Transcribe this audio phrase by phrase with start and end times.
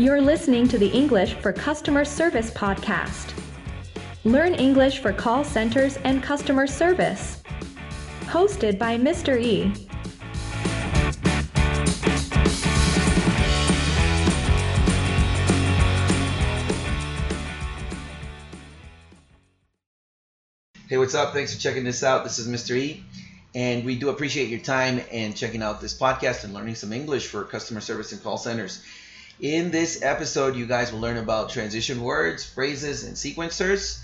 [0.00, 3.34] You're listening to the English for Customer Service podcast.
[4.24, 7.42] Learn English for call centers and customer service.
[8.22, 9.38] Hosted by Mr.
[9.38, 9.70] E.
[20.88, 21.34] Hey, what's up?
[21.34, 22.24] Thanks for checking this out.
[22.24, 22.74] This is Mr.
[22.74, 23.04] E,
[23.54, 27.26] and we do appreciate your time and checking out this podcast and learning some English
[27.26, 28.82] for customer service and call centers.
[29.40, 34.02] In this episode, you guys will learn about transition words, phrases, and sequencers.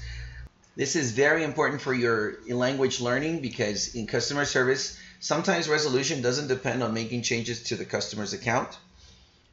[0.77, 6.49] This is very important for your language learning because in customer service, sometimes resolution doesn't
[6.49, 8.79] depend on making changes to the customer's account.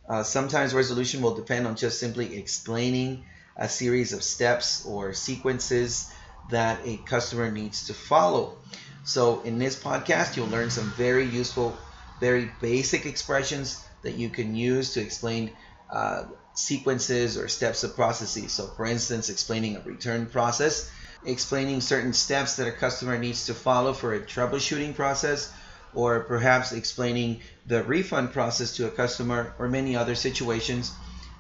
[0.07, 3.25] Uh, sometimes resolution will depend on just simply explaining
[3.57, 6.13] a series of steps or sequences
[6.49, 8.55] that a customer needs to follow.
[9.03, 11.77] So in this podcast, you'll learn some very useful,
[12.21, 15.51] very basic expressions that you can use to explain
[15.89, 18.51] uh, sequences or steps of processes.
[18.51, 20.91] So for instance, explaining a return process,
[21.25, 25.51] explaining certain steps that a customer needs to follow for a troubleshooting process,
[25.93, 30.91] or perhaps explaining the refund process to a customer or many other situations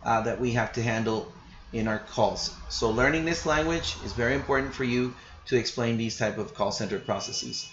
[0.03, 1.31] uh, that we have to handle
[1.71, 2.55] in our calls.
[2.69, 5.13] So learning this language is very important for you
[5.47, 7.69] to explain these type of call center processes.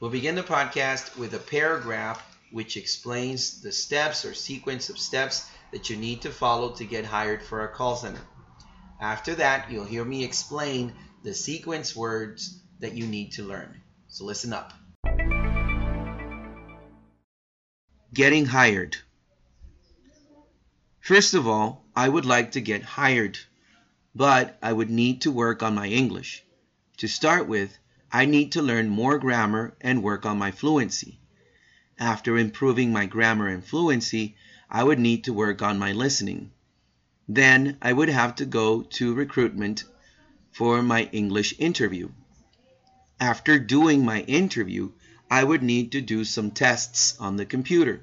[0.00, 5.48] We'll begin the podcast with a paragraph which explains the steps or sequence of steps
[5.72, 8.20] that you need to follow to get hired for a call center.
[9.00, 10.92] After that, you'll hear me explain
[11.24, 13.80] the sequence words that you need to learn.
[14.08, 14.72] So listen up.
[18.12, 18.98] Getting hired.
[21.00, 23.38] First of all, I would like to get hired,
[24.14, 26.44] but I would need to work on my English.
[26.98, 27.76] To start with,
[28.12, 31.18] I need to learn more grammar and work on my fluency.
[31.98, 34.36] After improving my grammar and fluency,
[34.74, 36.50] I would need to work on my listening.
[37.28, 39.84] Then I would have to go to recruitment
[40.50, 42.08] for my English interview.
[43.20, 44.92] After doing my interview,
[45.30, 48.00] I would need to do some tests on the computer.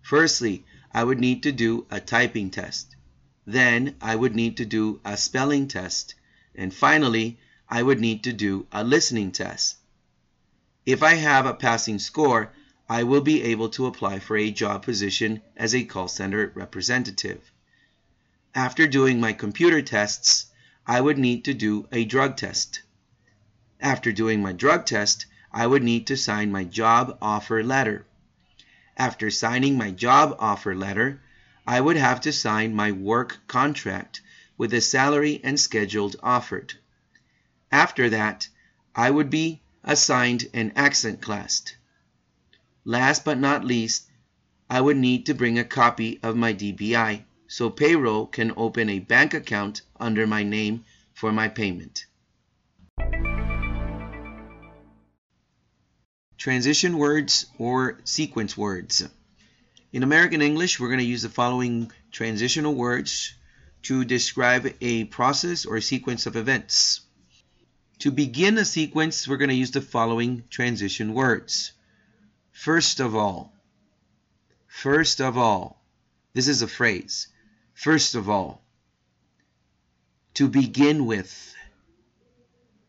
[0.00, 2.96] Firstly, I would need to do a typing test.
[3.46, 6.14] Then I would need to do a spelling test.
[6.54, 7.38] And finally,
[7.68, 9.76] I would need to do a listening test.
[10.86, 12.52] If I have a passing score,
[12.92, 17.52] I will be able to apply for a job position as a call center representative.
[18.52, 20.46] After doing my computer tests,
[20.88, 22.82] I would need to do a drug test.
[23.80, 28.06] After doing my drug test, I would need to sign my job offer letter.
[28.96, 31.20] After signing my job offer letter,
[31.64, 34.20] I would have to sign my work contract
[34.58, 36.74] with the salary and scheduled offered.
[37.70, 38.48] After that,
[38.96, 41.62] I would be assigned an accent class.
[42.84, 44.08] Last but not least,
[44.70, 49.00] I would need to bring a copy of my DBI so payroll can open a
[49.00, 52.06] bank account under my name for my payment.
[56.38, 59.06] Transition words or sequence words.
[59.92, 63.34] In American English, we're going to use the following transitional words
[63.82, 67.00] to describe a process or a sequence of events.
[67.98, 71.72] To begin a sequence, we're going to use the following transition words.
[72.60, 73.54] First of all,
[74.66, 75.82] first of all,
[76.34, 77.28] this is a phrase.
[77.72, 78.62] First of all,
[80.34, 81.54] to begin with,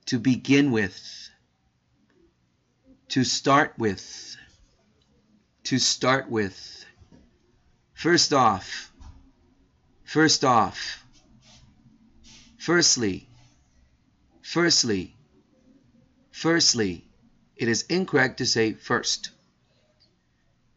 [0.07, 1.29] to begin with
[3.11, 4.37] to start with.
[5.63, 6.85] To start with.
[7.93, 8.91] First off.
[10.03, 11.05] First off.
[12.57, 13.29] Firstly.
[14.41, 15.15] Firstly.
[16.31, 17.05] Firstly.
[17.55, 19.31] It is incorrect to say first.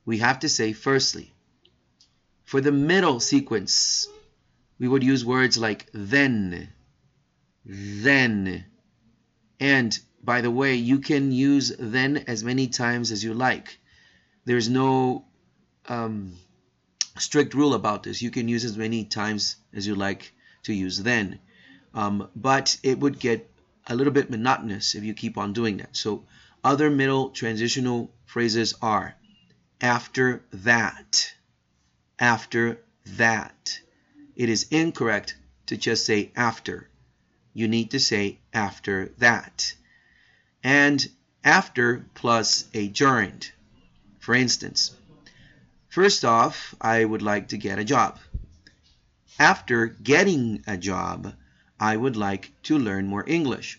[0.05, 1.33] We have to say firstly.
[2.45, 4.07] For the middle sequence,
[4.79, 6.73] we would use words like then,
[7.65, 8.67] then,
[9.59, 13.79] and by the way, you can use then as many times as you like.
[14.45, 15.25] There's no
[15.89, 16.37] um,
[17.19, 18.23] strict rule about this.
[18.23, 20.33] You can use as many times as you like
[20.65, 21.41] to use then.
[21.95, 23.51] Um, but it would get
[23.87, 25.97] a little bit monotonous if you keep on doing that.
[25.97, 26.25] So
[26.63, 29.15] other middle transitional phrases are
[29.85, 31.35] after that,
[32.19, 33.81] after that.
[34.35, 35.37] It is incorrect
[35.67, 36.89] to just say after.
[37.53, 39.75] You need to say after that
[40.63, 41.07] and
[41.45, 43.53] after plus a gerund.
[44.21, 44.91] For instance,
[45.91, 48.19] first off, I would like to get a job.
[49.39, 51.35] After getting a job,
[51.79, 53.79] I would like to learn more English.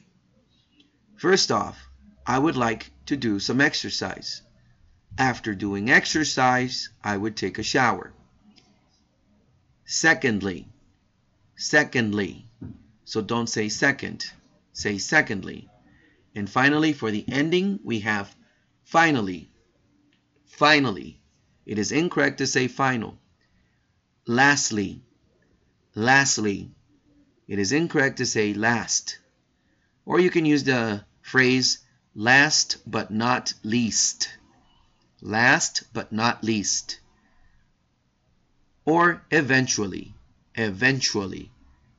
[1.18, 1.90] First off,
[2.28, 4.44] I would like to do some exercise.
[5.18, 8.14] After doing exercise, I would take a shower.
[9.86, 10.68] secondly,
[11.56, 12.50] secondly.
[13.06, 14.26] So don't say second,
[14.74, 15.70] say secondly.
[16.36, 18.36] And finally, for the ending, we have
[18.84, 19.50] finally,
[20.48, 21.22] finally.
[21.66, 23.18] It is incorrect to say final.
[24.28, 25.02] Lastly,
[25.96, 26.72] lastly.
[27.48, 29.20] It is incorrect to say last.
[30.06, 31.80] Or you can use the phrase
[32.14, 34.30] last but not least.
[35.26, 37.00] Last but not least.
[38.86, 40.14] Or eventually.
[40.54, 41.50] Eventually.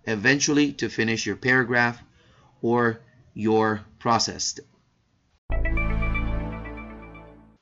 [0.04, 2.00] Eventually to finish your paragraph
[2.62, 3.00] or
[3.34, 4.60] your process.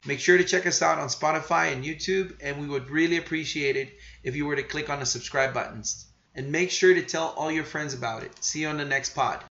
[0.06, 3.76] Make sure to check us out on Spotify and YouTube, and we would really appreciate
[3.76, 6.04] it if you were to click on the subscribe buttons.
[6.34, 8.44] And make sure to tell all your friends about it.
[8.44, 9.42] See you on the next pod.